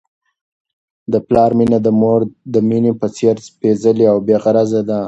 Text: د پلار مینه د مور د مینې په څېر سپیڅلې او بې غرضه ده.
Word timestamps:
د 1.11 1.13
پلار 1.27 1.51
مینه 1.57 1.79
د 1.85 1.87
مور 2.01 2.21
د 2.53 2.55
مینې 2.69 2.91
په 2.99 3.07
څېر 3.15 3.35
سپیڅلې 3.47 4.05
او 4.11 4.17
بې 4.25 4.37
غرضه 4.43 4.81
ده. 4.89 4.97